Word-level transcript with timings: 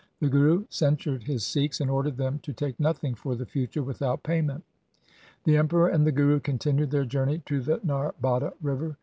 The 0.19 0.29
Guru 0.29 0.65
censured 0.67 1.21
his 1.25 1.45
Sikhs, 1.45 1.79
and 1.79 1.91
ordered 1.91 2.17
them 2.17 2.39
to 2.39 2.53
take 2.53 2.79
nothing 2.79 3.13
for 3.13 3.35
the 3.35 3.45
future 3.45 3.83
without 3.83 4.23
payment. 4.23 4.63
The 5.43 5.57
Emperor 5.57 5.89
and 5.89 6.07
the 6.07 6.11
Guru 6.11 6.39
continued 6.39 6.89
their 6.89 7.05
journey 7.05 7.43
to 7.45 7.61
the 7.61 7.79
Narbada 7.83 8.53
river. 8.63 8.97